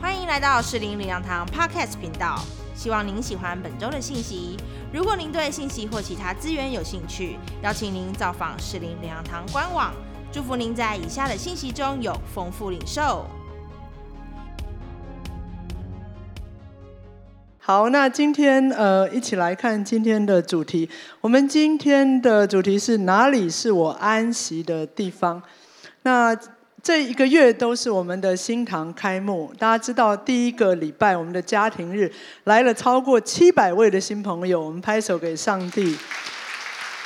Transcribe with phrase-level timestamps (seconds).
[0.00, 2.40] 欢迎来到士林领养堂 Podcast 频道，
[2.74, 4.56] 希望您喜欢本周的信息。
[4.92, 9.92] 如果您对信息或其他资源有兴趣，邀请您造访士林领养堂官网。
[10.32, 13.26] 祝福您在以下的信息中有丰富领受。
[17.58, 20.90] 好，那今天呃，一起来看今天的主题。
[21.20, 25.42] 我们今天的主题是哪里是我安息的地方？
[26.02, 26.36] 那
[26.82, 29.52] 这一个月都是我们的新堂开幕。
[29.56, 32.10] 大家知道，第一个礼拜我们的家庭日
[32.42, 35.96] 来了超过七百位的新朋友，我们拍手给上帝。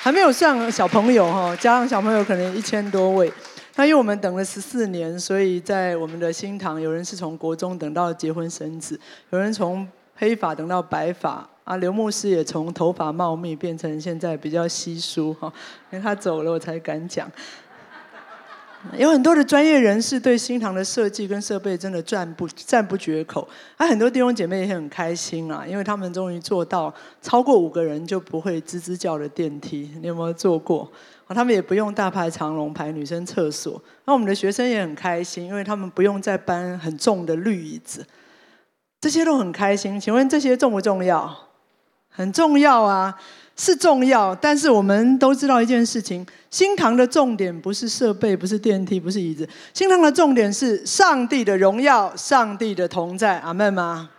[0.00, 3.30] 还没有上小朋友哈，加上小朋友可能一千多位。
[3.74, 15.52] 那因为我们等了十四年，所以在我们的新堂，有人是从国中等到结婚生子，有人从黑发等到白发啊，刘牧师也从头发茂密变成现在比较稀疏哈，
[15.90, 17.30] 因为他走了我才敢讲。
[18.96, 23.46] 有很多的专业人士对新堂的设计跟设备真的赞不赞不绝口，
[23.76, 30.90] 啊，很多弟兄姐妹也很开心啊，因为他们终于做到超过五个人就不会吱吱叫的电梯，你有没有做过？
[31.26, 38.06] 啊，他们也不用大排长龙排女生厕所，那我们的学生也很开心，因为他们不用再搬很重的绿椅子。
[39.00, 41.36] 这些都很开心，请问这些重不重要？
[42.08, 43.14] 很重要啊，
[43.56, 44.34] 是重要。
[44.34, 49.48] 但是我们都知道一件事情：新堂的重点不是设备，不是电梯，不是椅子。
[49.74, 53.38] 新堂的重点是上帝的荣耀，上帝的同在。
[53.40, 54.10] 阿门吗？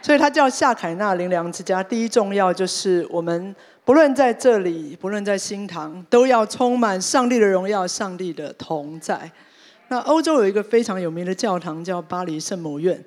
[0.00, 1.80] 所以它叫夏凯纳林粮之家。
[1.82, 9.30] 第一重要就是我们不论在这里，不论在新堂，都要充满上帝的荣耀，上帝的同在。
[9.88, 13.04] 那欧洲有一个非常有名的教堂叫巴黎圣母院。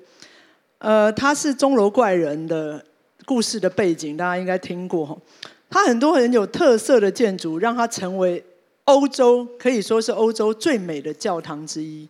[0.78, 2.82] 呃，它是钟楼怪人的
[3.26, 5.20] 故事的背景，大家应该听过。
[5.68, 8.44] 它很多很有特色的建筑，让它成为
[8.84, 12.08] 欧洲可以说是欧洲最美的教堂之一。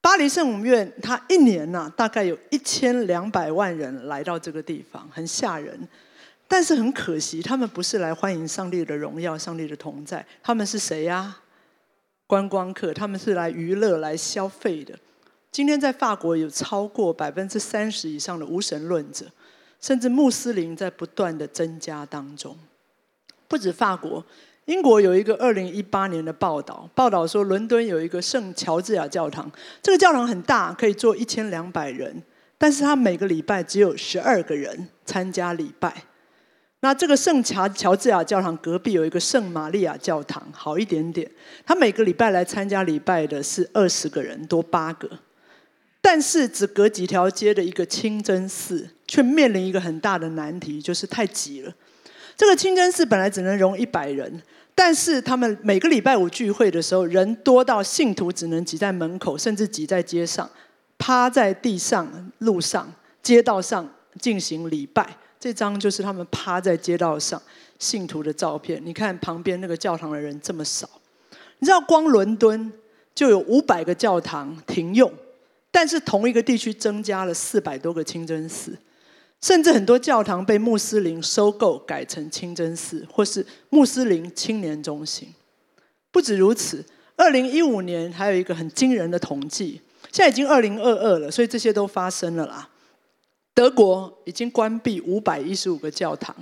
[0.00, 5.88] 巴黎圣母院，它一年呐大概有一千两百万人来到这个地方，很吓人。
[6.46, 11.40] 但是很可惜，他们不是来欢迎上帝的荣耀、上帝的同在，他们是谁呀？
[12.26, 14.98] 观光客，他们是来娱乐、来消费的。
[15.50, 19.26] 今天在法国有超过百分之三十以上的无神论者，
[19.80, 22.56] 甚至穆斯林在不断的增加当中。
[23.46, 24.24] 不止法国，
[24.66, 29.50] 英国有一个二零一八年的报道，报道说伦敦有一个圣乔治亚教堂，
[29.82, 32.22] 这个教堂很大，可以坐一千两百人，
[32.58, 36.04] 但是他每个礼拜只有十二个人参加礼拜。
[36.80, 41.28] 那这个圣乔乔治亚教堂隔壁有一个圣玛利亚教堂，好一点点，
[41.64, 45.08] 他每个礼拜来参加礼拜的是二十个人，多八个。
[46.00, 51.74] 但是只隔几条街的一个清真寺，却面临一个很大的难题，就是太挤了。
[52.36, 54.40] 这个清真寺本来只能容一百人，
[54.74, 60.48] 但是他们每个礼拜五聚会的时候，人多到信徒只能挤在门口，甚至挤在街上，
[60.98, 65.16] 趴在地上、路上、街道上进行礼拜。
[65.40, 67.40] 这张就是他们趴在街道上
[67.78, 68.80] 信徒的照片。
[68.84, 70.88] 你看旁边那个教堂的人这么少，
[71.58, 72.72] 你知道光伦敦
[73.14, 75.12] 就有五百个教堂停用。
[75.70, 78.76] 但是同一个地区增加了四百多个清真寺，
[79.40, 85.32] 甚至很多教堂被穆斯林收购改成清真寺，或是穆斯林青年中心。
[86.10, 86.84] 不止如此，
[87.16, 92.68] 二零一五年还有一个很惊人的统计，现在已经二零二二了，所以这些都发生了啦。
[93.54, 96.34] 德国已经关闭五百一十五个教堂，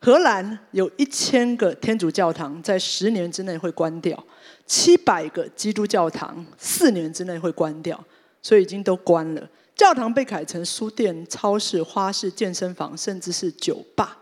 [0.00, 4.24] 荷兰有一千个天主教堂在十年之内会关掉，
[4.66, 8.02] 七百个基督教堂四年之内会关掉。
[8.42, 14.18] 所以已经都关了，教堂被改成书店、超市、花市、健身房，甚至是酒吧。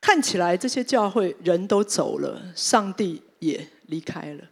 [0.00, 4.44] 看起来这些教会人都走了，上帝也离开了。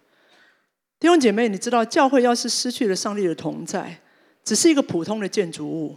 [0.98, 4.00] 弟兄姐妹，你知道教会要是失去了上帝的同在，
[4.44, 5.97] 只是一个普通的建筑物，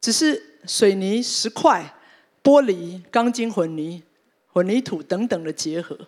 [0.00, 1.94] 只是水泥、石块、
[2.42, 4.02] 玻璃、钢筋混凝、
[4.46, 5.98] 混凝土等等的结合。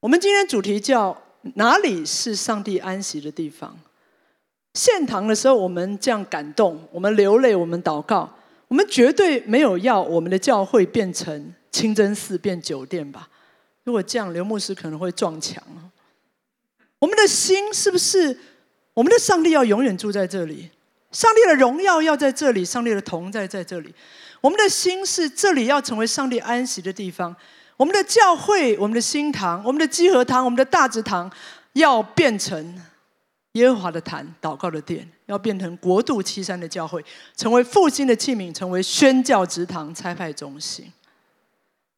[0.00, 1.22] 我们今天主题叫
[1.54, 3.78] 哪里是上帝安息的地方？
[4.74, 8.28] 献堂的时候，我们这样感动，我们流泪，我们祷告，
[8.68, 13.28] 我们绝对没有要我们的教会变成清真寺变酒店吧？
[13.84, 15.62] 如果这样，刘牧师可能会撞墙。
[16.98, 18.38] 我们的心是不是
[18.94, 20.70] 我们的上帝要永远住在这里？
[21.10, 23.94] 上帝的荣耀要在这里，上帝的同在在这里。
[24.40, 27.36] 我们的心是这里要成为上帝安息的地方。
[27.76, 31.30] 我们的教会，我们的新堂，我们的基和堂，我们的大直堂，
[31.74, 32.82] 要变成。
[33.52, 37.04] 耶和华的坛，祷告的殿，要变成国度七山的教会，
[37.36, 40.90] 成为复兴的器皿，成为宣教职堂、差派中心。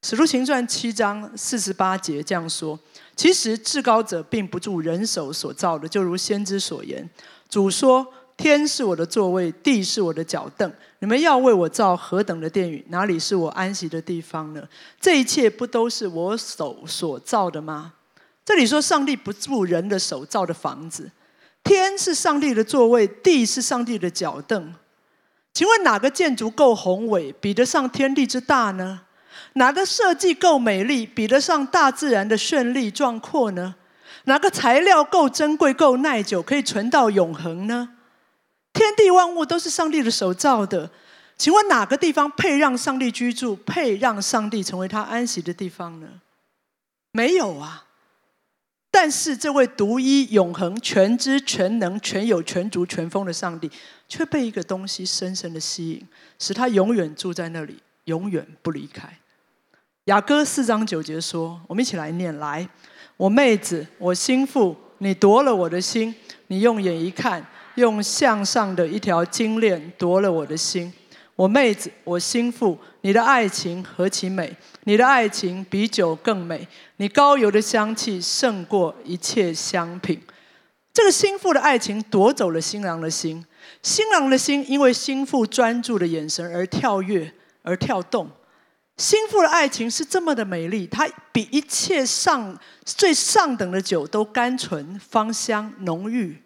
[0.02, 2.78] 使徒行传七章四十八节这样说：
[3.14, 7.08] 其实至高者并不住人手所造的，就如先知所言。
[7.48, 8.06] 主说：
[8.36, 10.70] 天是我的座位，地是我的脚凳。
[10.98, 12.84] 你们要为我造何等的殿宇？
[12.88, 14.68] 哪里是我安息的地方呢？
[15.00, 17.94] 这一切不都是我手所造的吗？
[18.44, 21.10] 这里说上帝不住人的手造的房子，
[21.64, 24.74] 天是上帝的座位，地是上帝的脚凳。
[25.52, 29.00] 请问哪个建筑够宏伟，比得上天地之大呢？
[29.54, 33.76] 哪个设计够美丽，比得上大自然的绚丽壮阔呢？
[34.24, 37.90] 哪个材料够珍贵、够耐久，可以存到永恒呢？
[38.72, 40.90] 天地万物都是上帝的手造的，
[41.38, 46.08] 请问哪个地方配让上帝居住，配让上帝成为他安息的地方呢？
[47.12, 47.84] 没有啊！
[48.96, 53.68] 但是这位独一、永恒、全知、全能、全有、全足、全丰的上帝，
[54.08, 56.06] 却被一个东西深深的吸引，
[56.38, 59.18] 使他永远住在那里，永远不离开。
[60.04, 62.68] 雅歌四章九节说：“我们一起来念，来，
[63.16, 66.14] 我妹子，我心腹，你夺了我的心，
[66.46, 67.44] 你用眼一看，
[67.74, 70.92] 用向上的一条金链夺了我的心。
[71.36, 74.56] 我妹子，我心腹，你的爱情何其美！
[74.84, 76.66] 你的爱情比酒更美，
[76.98, 80.20] 你高油的香气胜过一切香品。
[80.92, 83.44] 这个心腹的爱情夺走了新郎的心，
[83.82, 87.32] 新郎的心因为心腹专注的眼神而跳跃
[87.62, 88.30] 而跳动。”
[88.96, 96.40] 心腹的爱情是这么的美丽，它比一切上最上等的酒都甘醇、芳香、浓郁。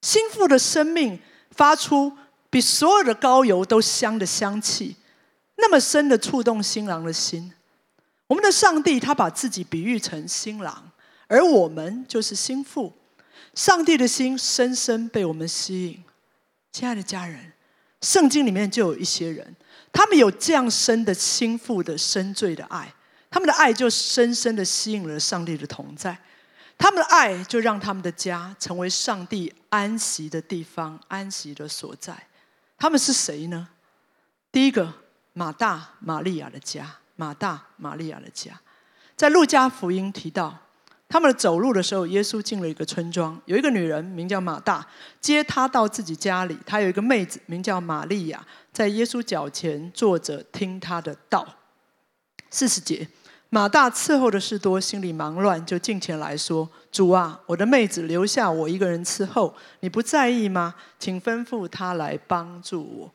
[0.00, 1.18] 心腹的生命
[1.50, 2.16] 发出
[2.54, 4.94] 比所有的膏油都香的香气，
[5.56, 7.52] 那么深的触动新郎的心。
[8.28, 10.92] 我们的上帝他把自己比喻成新郎，
[11.26, 12.92] 而我们就是心腹。
[13.56, 16.04] 上帝的心深深被我们吸引。
[16.70, 17.52] 亲爱的家人，
[18.02, 19.56] 圣经里面就有一些人。
[19.92, 22.94] 他们有这样深的心腹的深邃的爱，
[23.32, 26.16] 他们的爱就深深的吸引了上帝的同在，
[26.78, 32.16] 他们的爱就让他们的家成为上帝安息的地方、安息的所在。
[32.76, 33.68] 他们是谁呢？
[34.52, 34.92] 第一个，
[35.32, 36.96] 马大、玛利亚的家。
[37.16, 38.60] 马大、玛利亚的家，
[39.14, 40.58] 在路加福音提到。
[41.08, 44.84] 他们走路的时候，耶稣进了一个村庄，有一个女人名叫马大，
[45.20, 46.58] 接他到自己家里。
[46.66, 51.46] 他有一个妹子名叫玛利亚，在耶稣脚前坐着听他的道。
[52.50, 53.06] 四十节，
[53.54, 60.74] 马大伺候的事多，心里忙乱，就进前来说：“主啊，我的妹子留下我一个人伺候，你不在意吗？
[60.98, 63.14] 请吩咐她来帮助我。”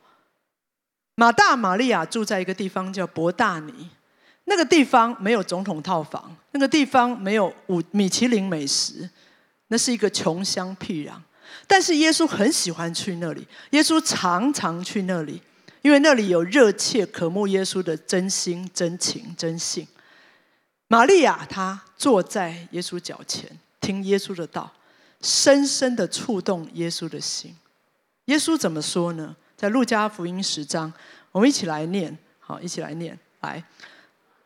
[1.16, 3.90] 马大、玛利亚住在一个地方叫伯大尼。
[4.46, 9.10] 那个地方没有总统套房，那个地方没有五米其林美食，
[9.68, 11.12] 那是一个穷乡僻壤。
[11.68, 15.42] 但是耶稣很喜欢去那里，耶稣常常去那里，
[15.82, 19.86] 因为那里有热切渴慕耶稣的真心、真情、真性。
[20.90, 23.48] 玛利亚她坐在耶稣脚前，
[23.80, 24.70] 听耶稣的道，
[25.22, 27.56] 深深的触动耶稣的心。
[28.26, 29.36] 耶稣怎么说呢？
[29.56, 30.92] 在路加福音十章，
[31.32, 33.64] 我们一起来念，好，一起来念，来。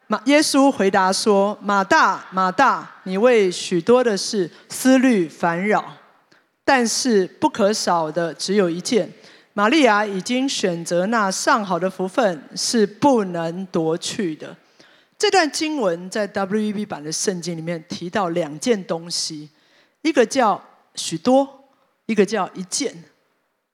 [0.07, 5.95] 马耶稣回答说：“马大，马大，你为许多的事思虑烦扰，
[6.65, 9.09] 但是不可少的只有一件。
[9.53, 14.53] 玛利亚已经选择那上好的福分，是不能夺去的。”
[15.23, 19.49] 这段经文在 W.E.B 版的圣经里面提到两件东西，
[20.01, 20.61] 一个叫
[20.95, 21.63] 许多，
[22.07, 23.05] 一个叫一件。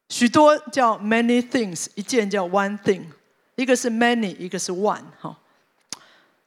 [0.10, 3.01] 许多叫 many things，一件叫 one thing。
[3.56, 5.01] 一个是 many，一个是 one。
[5.20, 5.36] 哈。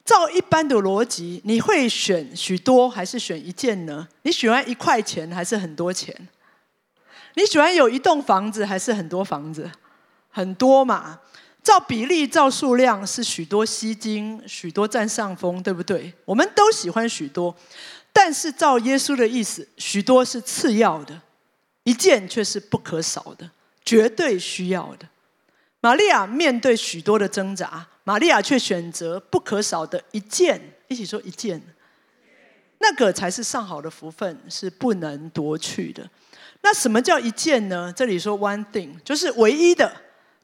[0.05, 4.07] 照一般的逻辑，你会选许多还是选一件呢？
[4.21, 6.15] 你喜欢一块钱还是很多钱？
[7.33, 9.69] 你喜欢有一栋房子还是很多房子？
[10.29, 11.19] 很多嘛。
[11.63, 16.13] 照比例、照数量是许多吸睛，许多占上风，对不对？
[16.25, 17.55] 我们都喜欢许多，
[18.11, 21.21] 但是照耶稣的意思，许多是次要的，
[21.83, 23.49] 一件却是不可少的，
[23.85, 25.07] 绝对需要的。
[25.79, 27.87] 玛利亚面对许多的挣扎。
[28.05, 31.61] 玛利亚却选择不可少的一件，一起说一件，
[32.79, 36.09] 那个才是上好的福分，是不能夺去的。
[36.61, 37.93] 那什么叫一件呢？
[37.95, 39.89] 这里说 one thing，就是唯一的、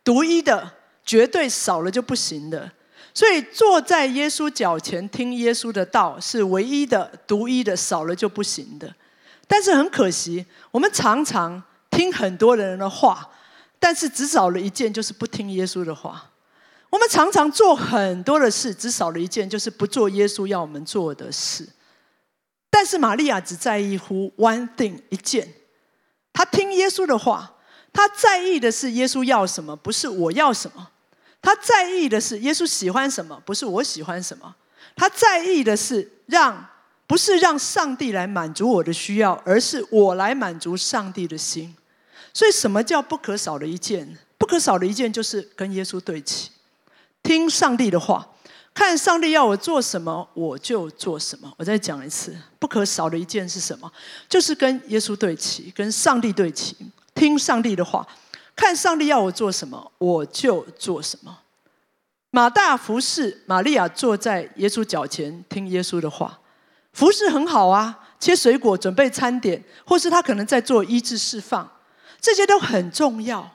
[0.05, 0.71] 独一的，
[1.09, 2.71] 绝对少了就不行的。
[3.15, 8.93] 所以坐在耶稣脚前听耶稣的道，是唯一的、独一的，少了就不行的。
[9.47, 13.27] 但是很可惜，我们常常听很多人的话，
[13.79, 16.29] 但是只少了一件，就是不听耶稣的话。
[16.91, 21.67] 我们常常做很多的事，只少了一件，就是不做耶稣要我们做的事。
[22.69, 25.51] 但是玛利亚只在意乎 one thing 一件，
[26.31, 27.55] 她听耶稣的话，
[27.91, 30.91] 她在意的是耶稣要什么，不是我要什么。
[31.41, 34.55] 他在意的是耶稣喜欢什么，不是我喜欢什么。
[34.95, 36.67] 他在意的是让，
[37.07, 41.73] 不是让上帝来满足我的需要，而是我来满足上帝的心。
[42.33, 44.17] 所以，什么叫不可少的一件？
[44.37, 46.51] 不可少的一件就是跟耶稣对齐，
[47.23, 48.27] 听上帝的话，
[48.73, 51.51] 看上帝要我做什么，我就做什么。
[51.57, 53.91] 我再讲一次，不可少的一件是什么？
[54.27, 56.75] 就是跟耶稣对齐，跟上帝对齐，
[57.15, 58.05] 听上帝的话。
[58.59, 61.39] 看上帝要我做什么，我就做什么。
[62.29, 66.39] 马大服侍玛利亚坐在耶稣脚前听耶稣的话，
[66.91, 71.71] 服侍很好啊，切水果、准备餐点，或是他可能在做医治释放，
[72.19, 73.49] 这些都很重要。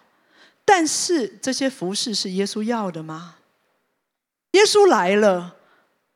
[0.64, 3.36] 但是这些服侍是耶稣要的吗？
[4.52, 5.56] 耶稣来了，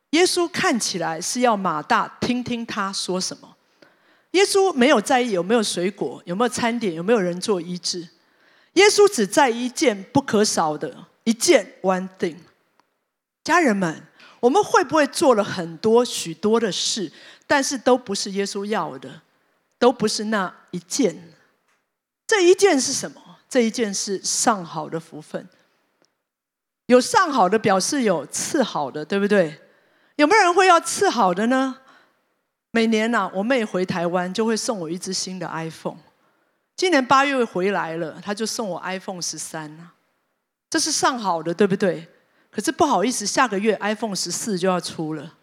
[0.09, 3.55] 耶稣看起来是要马大听听他说什么。
[4.31, 8.07] 耶稣没有在意有没有水果、有没有餐点、有没有人做医治。
[8.73, 12.37] 耶稣只在一件不可少的一件 one thing。
[13.43, 14.03] 家人们，
[14.39, 17.11] 我们会不会做了很多许多的事，
[17.47, 19.21] 但是都不是耶稣要的，
[19.77, 21.33] 都不是那一件？
[22.27, 23.21] 这一件是什么？
[23.49, 25.47] 这一件是上好的福分。
[26.85, 29.59] 有上好的，表示有次好的，对不对？
[30.17, 31.77] 有没有人会要次好的呢？
[32.71, 35.97] 每年呐，我妹回台湾就会送我一只新的 iPhone。
[36.79, 39.91] 今年八月回来了，他就送我 iPhone 十三
[40.69, 42.07] 这是上好的，对不对？
[42.49, 45.35] 可是不好意思，下个月 iPhone 十四就要出了。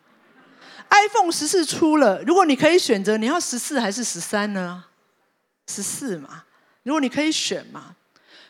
[0.88, 4.86] iPhone 十四出了，如果你可以选择，你要十四还是十三呢？
[5.68, 6.44] 十四嘛，
[6.84, 7.94] 如果你可以选嘛，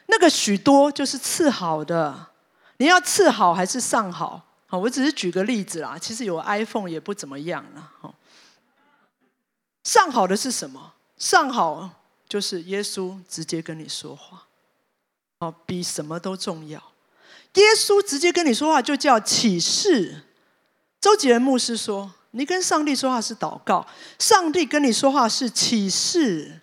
[0.06, 2.28] 那个许多就是次好的，
[2.76, 4.40] 你要次好还是上好？
[4.68, 8.14] 好，我只是举个例子啦，其实有 iPhone 也不怎么样了。
[9.82, 10.92] 上好的是什么？
[11.18, 11.90] 上好。
[12.36, 14.42] 就是耶稣直接跟你说话，
[15.38, 16.78] 哦，比什么都重要。
[17.54, 20.20] 耶稣直接跟你说话就叫启示。
[21.00, 23.86] 周杰伦牧师说：“你跟上帝说话是祷告，
[24.18, 26.60] 上帝跟你说话是启示。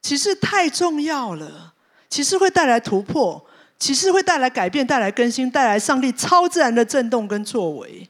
[0.00, 1.74] 启示太重要了，
[2.08, 3.46] 启示会带来突破，
[3.78, 8.08] 启示会带来改变，带来更新，带来上帝超自然的震动跟作为。”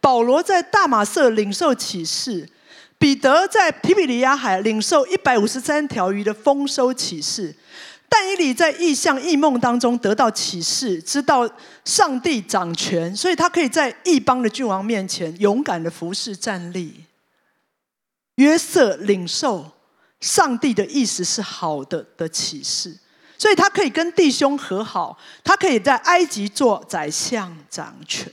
[0.00, 2.48] 保罗在大马色领受启示。
[2.98, 7.54] 彼得在提比利亚海领受一百五十三条鱼的丰收启示，
[8.08, 11.48] 但以理在异象异梦当中得到启示，知道
[11.84, 17.04] 上帝掌权，所以他可以在异邦的君王面前勇敢的服侍站立。
[18.34, 19.70] 约瑟领受
[20.20, 22.96] 上帝的意思是好的的启示，
[23.36, 28.32] 所以他可以跟弟兄和好，他可以在埃及做宰相掌权。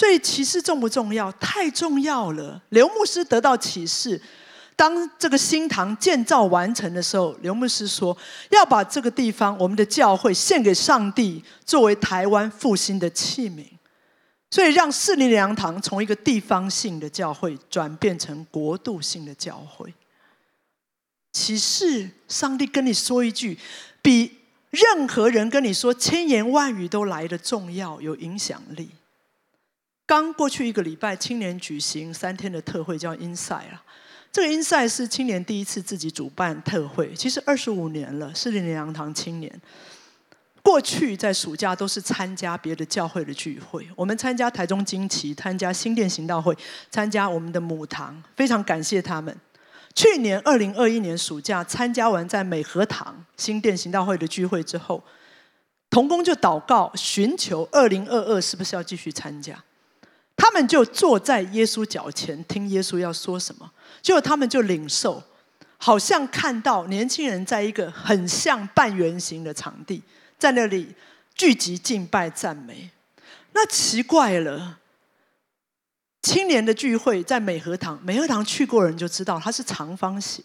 [0.00, 1.30] 所以启示重不重要？
[1.32, 2.58] 太重要了。
[2.70, 4.18] 刘牧师得到启示，
[4.74, 8.16] 当这个新堂建造完成的时候，刘牧师说
[8.48, 13.66] 要把这个地方，我们的教会献给上帝，作为台湾复兴的器皿。
[14.50, 19.92] 所以让四灵粮堂从一个地方性的教会转变成国度性的教会。
[21.30, 23.58] 启示，上帝跟你说一句，
[24.00, 24.38] 比
[24.70, 28.88] 任何人跟你说千言万语都来的重要，有影响力。
[30.10, 33.80] 刚过去一个礼拜，青年举行三天的特会，叫 Inside 啊。
[34.32, 39.60] 这个音赛是青年第一次自己主办特会，其实二十五年了，是林良堂青年。
[40.62, 46.58] 过去在暑假都是参加别的教会的聚会，我们参加台中惊奇，参加新店行道会，
[46.90, 49.32] 参加我们的母堂，非常感谢他们。
[49.94, 55.04] 去年二零二一年暑假参加完在美和堂新店行道会的聚会之后，
[55.88, 59.56] 童工就祷告寻求二零二二是不是要继续参加。
[60.40, 63.70] 他们就坐在耶稣脚前听耶稣要说什么，
[64.00, 65.22] 结果他们就领受，
[65.76, 70.02] 好像看到年轻人在一个很像半圆形的场地，
[70.38, 70.94] 在那里
[71.34, 72.88] 聚集敬拜赞美。
[73.52, 74.78] 那奇怪了，
[76.22, 80.42] 青年的聚会在美和堂，美和堂去过人就知道它是长方形。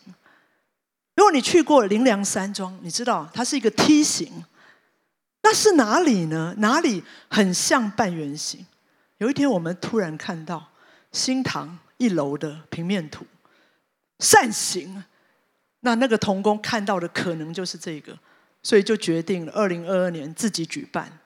[1.15, 4.43] 如果你去过灵粮山庄，你知道它是一个梯形。
[5.41, 6.53] 那是哪里呢？
[6.57, 8.65] 哪里很像半圆形？
[9.19, 10.71] 有一天，我们突然看到
[11.11, 13.25] 新堂一楼的平面图
[14.19, 15.03] 扇形，
[15.79, 18.17] 那那个童工看到的可能就是这个，
[18.61, 21.19] 所以就决定二零二二年自己举办。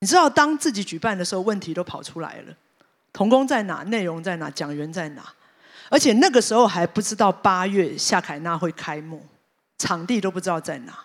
[0.00, 2.56] 你知道，当自己举办的时候，问题都跑出来了：
[3.12, 3.84] 童工在哪？
[3.84, 4.50] 内容在哪？
[4.50, 5.32] 讲员在哪？
[5.88, 9.24] 而且那个时候还不知道八月夏凯纳会开幕，
[9.78, 10.98] 场地都不知道在哪。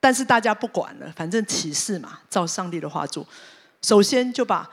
[0.00, 3.24] 但是大家不管了，反正启示嘛，照上帝的话做。
[3.82, 4.68] 首先就把。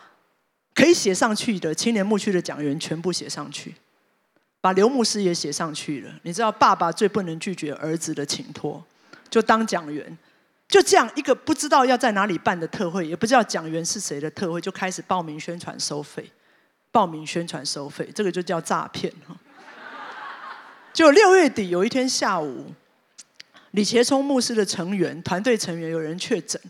[0.74, 3.76] 可以写上去的青年牧区的讲员全部写上去，
[4.60, 6.12] 把刘牧师也写上去了。
[6.24, 8.84] 你知道，爸爸最不能拒绝儿子的请托，
[9.30, 10.18] 就当讲员，
[10.68, 16.32] 就这样一个不知道要在哪里办的特会，也不知道讲员是谁的特会，就开始报名宣传收费，
[16.92, 19.36] 报名宣传收费，这个就叫诈骗哈。
[20.94, 22.74] 就六月底有一天下午，
[23.72, 26.62] 李杰聪牧师的成员团队成员有人确诊，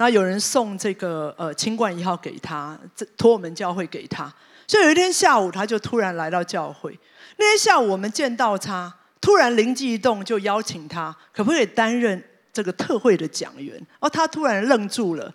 [0.00, 4.32] 然后有人送这个呃清冠一号给他，这托我们教会给他，
[4.66, 6.98] 所以有一天下午他就突然来到教会。
[7.36, 8.90] 那天下午我们见到他，
[9.20, 13.78] 突然灵机一动就邀请他，可不可以担任这个特会的讲员？
[13.98, 15.30] 哦，他突然愣住了。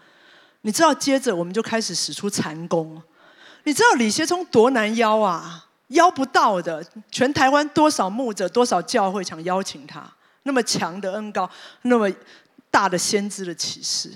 [0.62, 3.00] 你知道，接着我们就开始使出残功。
[3.66, 5.68] 你知道李杰聪多难邀啊？
[5.90, 11.48] 邀不到的，全台湾多少牧者、多少教会想邀请他，那么强的恩高，
[11.84, 12.12] 那么
[12.72, 14.10] 大的先知的启示，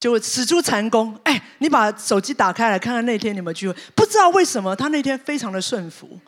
[0.00, 1.16] 就使出残功。
[1.22, 6.18] 哎，你把手机打开来看看那天你们聚会，不知道为什么他那天非常的顺服，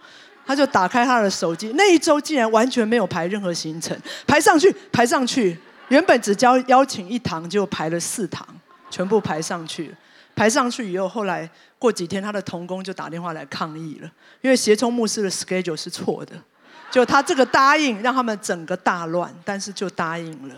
[0.46, 8.46] 他就打开他的手机，那一周竟然完全没有排任何行程，排上去，排上去，原本只交邀请一堂，就排了四堂，
[8.90, 9.92] 全部排上去。
[10.34, 11.48] 排上去以后，后来
[11.78, 14.10] 过几天，他的童工就打电话来抗议了，
[14.40, 16.34] 因为协聪牧师的 schedule 是错的，
[16.90, 20.54] 就他这个答应让他们整个大乱，但是就答应了。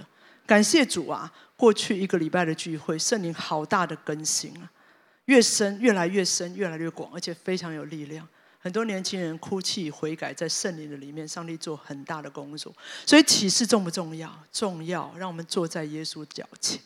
[0.46, 1.28] 感谢主啊！
[1.56, 4.70] 过去一个礼拜的聚会，圣灵好大的更新啊，
[5.26, 8.26] 越深越来越深，越来越广，而且非常有力量。
[8.58, 12.74] 很多年轻人哭泣悔改，在圣灵的里面，上帝做很大的工作。
[13.04, 14.42] 所以启示重不重要？
[14.50, 16.80] 重要，让我们坐在耶稣脚前。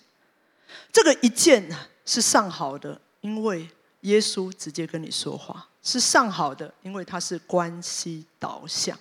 [0.92, 1.66] 这个一件
[2.04, 3.68] 是上好的，因为
[4.00, 8.98] 耶稣直接跟你说话是上好的，因为它是关系导向。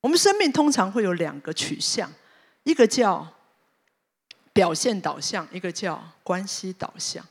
[0.00, 2.10] 我们生命通常会有两个取向，
[2.62, 3.26] 一个叫
[4.56, 7.22] 表现导向，一个叫关系导向。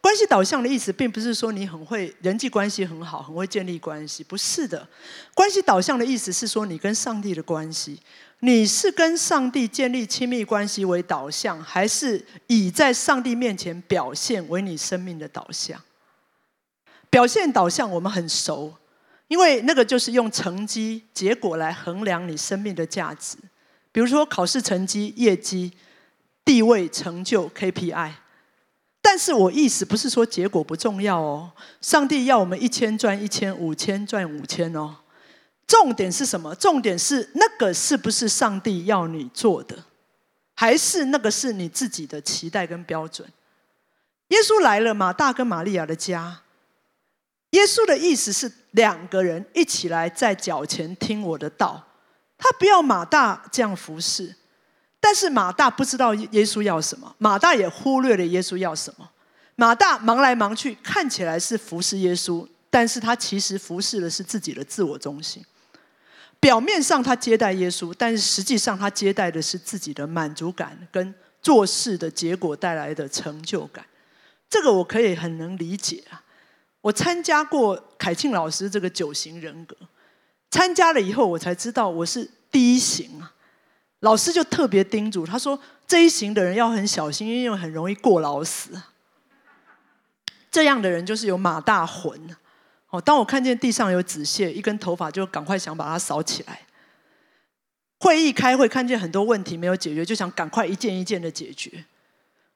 [0.00, 4.88] 关系导向的意思，并不是说你很会人际关系很好，很会建立关系，不是的。
[5.34, 8.00] 关系导向的意思是说，你跟上帝的关系。
[8.40, 15.80] 你是跟上帝建立亲密关系为导向，还是以在上帝面前表现为你生命的导向？
[17.10, 18.74] 表现导向我们很熟，
[19.26, 23.36] 因为那个就是用成绩、结果来衡量你生命的价值。
[23.90, 25.72] 比如说考试成绩、业绩、
[26.48, 28.10] 地位、成就、KPI。
[29.02, 34.96] 但是我意思不是说结果不重要哦，上帝要我们一千赚一千，五千赚五千哦。
[35.66, 36.54] 重点是什么？
[36.54, 39.84] 重点是那个是不是上帝要你做的，
[40.54, 43.28] 还是那个是你自己的期待跟标准？
[44.28, 46.40] 耶稣来了，马大跟玛利亚的家，
[47.50, 51.84] 耶稣的意思是两个人一起来在脚前听我的道。
[52.38, 54.34] 他不要马大这样服侍，
[55.08, 59.08] 但是马大不知道耶稣要什么，马大也忽略了耶稣要什么。
[59.56, 65.42] 马大忙来忙去，看起来是服侍耶稣，但是他其实服侍的是自己的自我中心。
[66.38, 73.82] 表面上他接待耶稣，但是实际上他接待的是自己的满足感跟做事的结果带来的成就感。
[74.50, 76.20] 这个我可以很能理解啊。
[76.82, 79.74] 我参加过凯庆老师这个九型人格，
[80.50, 83.32] 参加了以后我才知道我是第一型啊。
[84.00, 88.80] 老师就特别叮嘱他说，这一型的人要很小心，因为很容易过劳死。
[90.50, 92.36] 这样的人就是有马大魂。
[92.90, 96.60] 哦，当我看见地上有纸屑，一根头发就赶快想把它扫起来。
[97.98, 101.84] 会议开会，看见很多问题没有解决，就想赶快一件一件的解决。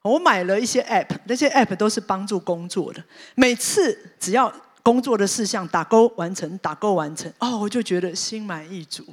[0.02, 3.04] 我买了一些 App，那些 App 都是帮助工作的。
[3.34, 4.52] 每次只要
[4.82, 9.04] 工作的事项打勾完成，打勾完成，哦，我就觉得心满意足。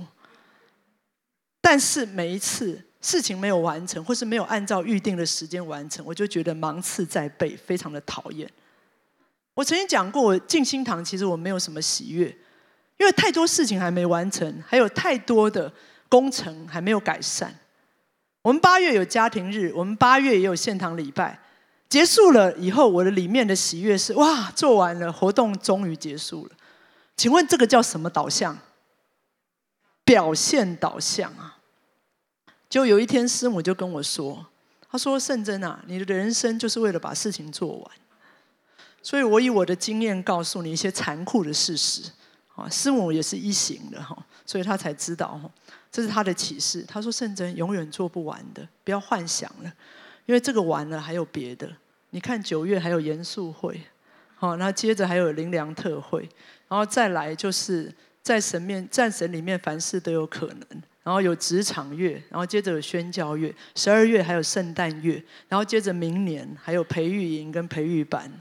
[1.61, 8.49] 但是每一次事情没有完成，或是没有按照预定的时间完成，我就觉得芒刺在背，非常的讨厌。
[9.53, 12.27] 我曾经讲过，我进新堂其实我没有什么喜悦，
[12.97, 15.71] 因为太多事情还没完成，还有太多的
[16.07, 17.53] 工程还没有改善。
[18.41, 21.37] 我们八月有家庭日，我们八月也有献堂礼拜，
[21.89, 26.51] 结束了以后，我的里面的喜悦是哇，做完了活动终于结束了。
[27.17, 28.57] 请问这个叫什么导向？
[30.09, 31.59] 表现导向啊！
[32.67, 34.43] 就有一天师母就跟我说，
[34.89, 37.91] 他说：“圣真啊，你的人生就是为了把事情做完。”
[39.03, 42.01] 所以我以我的经验告诉你一些残酷的事实，
[42.55, 44.17] 啊，师母也是一行的哈，
[44.47, 45.47] 所以他才知道哈，
[45.91, 46.83] 这是他的启示。
[46.87, 49.71] 他说：“圣真永远做不完的，不要幻想了，
[50.25, 51.71] 因为这个完了还有别的。
[52.09, 53.79] 你看九月还有严肃会，
[54.37, 56.27] 好，那接着还有灵良特会，
[56.67, 57.93] 然后再来就是
[58.29, 68.31] 在神面战神里面凡事都有可能，然后有职场月，然后接着有宣教月，十二月还有圣诞月，然后接着明年还有培育营跟培育班。”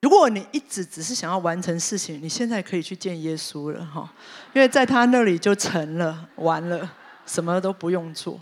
[0.00, 4.10] 如果你一直只是想要完成事情，你现在可以去见耶稣了哈，
[4.54, 6.90] 因为在他那里就成了，完了，
[7.26, 8.40] 什么都不用做，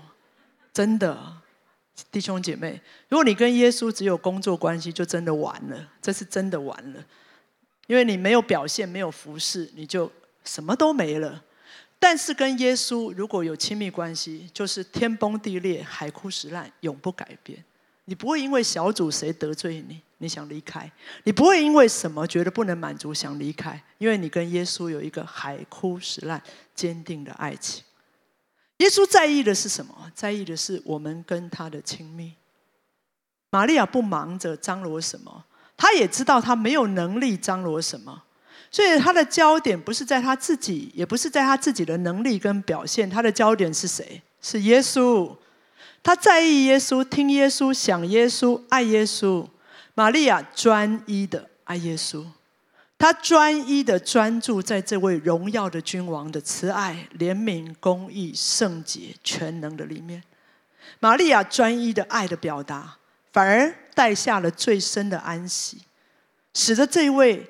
[0.73, 1.19] 真的。
[2.13, 7.05] 弟兄姐妹，如果你跟耶稣只有工作关系，就真的完了，这是真的完了，
[7.89, 10.11] 因为你没有表现，没有服侍，你就
[10.45, 11.45] 什么都没了。
[11.99, 17.65] 但是跟耶稣如果有亲密关系，就是天崩地裂、海枯石烂，永不改变。
[18.07, 20.91] 你不会因为小组谁得罪你，你想离开；
[21.23, 26.43] 你不会因为什么觉得不能满足想离开，因为你跟耶稣有一个海枯石烂、
[26.75, 27.85] 坚定的爱情。
[28.79, 30.11] 耶稣在意的是什么？
[30.13, 32.35] 在意的是我们跟他的亲密。
[33.51, 35.45] 玛利亚不忙着张罗什么，
[35.77, 38.25] 他也知道他没有能力张罗什么，
[38.73, 44.23] 所以他的焦点不是在他自己，也不是在他自己的能力跟表现，他的焦点是谁？
[44.41, 45.37] 是耶稣。
[46.03, 49.47] 他在意耶稣，听耶稣，想耶稣，爱耶稣。
[49.95, 52.25] 玛利亚专一的爱耶稣。
[52.99, 60.23] 他专一的专注在这位荣耀的君王的慈爱、怜悯、公义、圣洁、全能的里面。
[60.99, 62.97] 玛利亚专一的爱的表达，
[63.33, 65.83] 反而带下了最深的安息，
[66.55, 67.45] 使得这位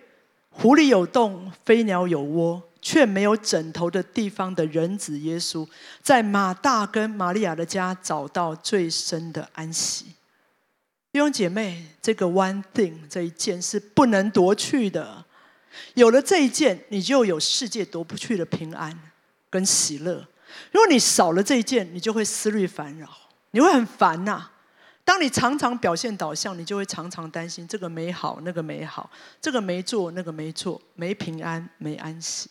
[0.53, 5.67] 狐狸有洞、飞鸟有窝却没有枕头的地方的人子耶稣，
[6.03, 10.07] 在马大跟玛利亚的家找到最深的安息。
[11.11, 15.25] 弟兄姐妹，这个 one thing 这一件是不能夺去的。
[15.95, 18.99] 有了这一件，你就有世界夺不去的平安
[19.51, 20.27] 跟喜乐。
[20.71, 23.09] 如果你少了这一件，你就会思虑烦扰，
[23.53, 24.51] 你会很烦呐。
[25.05, 29.11] 当你常常表现导向，你就会常常担心这个没好，那个没好，
[29.41, 32.49] 这个没做，那个没做，没平安，没安息。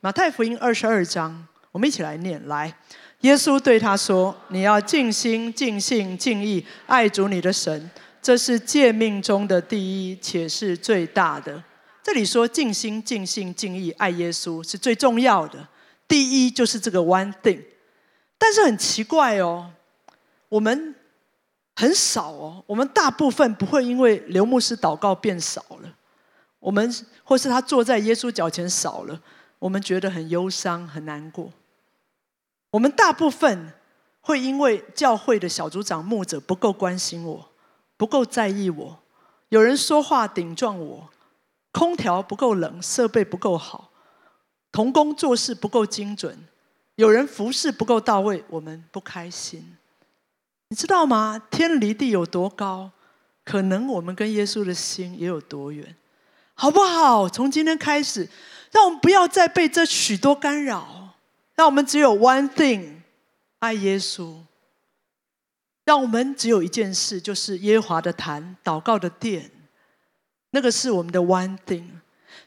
[0.00, 2.46] 马太福音二十二章，我们一起来念。
[2.48, 2.76] 来，
[3.20, 7.90] 耶稣对他说：“你要尽心、尽性、尽意爱主你的神，
[8.20, 11.62] 这是诫命中的第一，且是最大的。”
[12.02, 15.68] 这里说尽心、尽性、尽意爱耶稣是最重要的，
[16.08, 17.62] 第一就是这个 one thing。
[18.36, 19.70] 但是很奇怪哦，
[20.48, 20.94] 我们
[21.74, 25.94] 很少哦，我们大部分不会因为刘牧师祷告变少了，
[26.58, 29.20] 我们或是他坐在耶稣脚前少了，
[29.58, 31.50] 我们觉得很忧伤、很难过。
[32.70, 33.72] 我们大部分
[34.20, 37.48] 会因为教会的小组长、牧者不够关心我，
[37.96, 38.98] 不够在意我，
[39.48, 41.10] 有人说话顶撞我。
[41.74, 43.90] 空调不够冷，设备不够好，
[44.70, 46.46] 童工做事不够精准，
[46.96, 49.74] 有人服侍不够到位，我们不开心。
[50.72, 51.38] 你知道吗？
[51.50, 52.90] 天离地有多高，
[53.44, 55.94] 可能我们跟耶稣的心也有多远，
[56.54, 57.28] 好不好？
[57.28, 58.26] 从今天开始，
[58.70, 61.10] 让我们不要再被这许多干扰，
[61.54, 63.02] 让我们只有 one thing，
[63.58, 64.34] 爱耶稣。
[65.84, 69.50] 让我们只有一件事，就是耶和华的坛，祷告的殿。
[70.52, 71.84] 那个是我们的 one thing，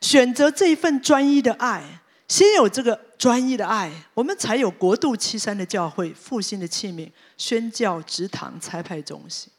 [0.02, 9.52] 选择这一份专一的爱，先有这个专一的爱，我们才有国度七三的教会、复兴的器皿、宣教、职堂、裁派中心，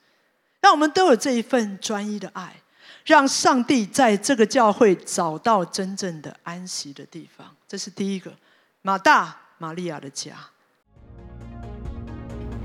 [0.60, 2.56] 让我们都有这一份专一的爱，
[3.04, 7.54] 让上帝在这个教会找到真正的安息的地方。
[7.68, 8.32] 这是第一个，
[8.82, 10.34] 马大、玛利亚的家。